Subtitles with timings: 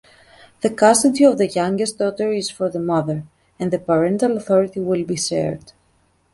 [0.61, 3.23] The custody of the youngest daughter is for the mother,
[3.59, 5.73] and the parental authority will be shared.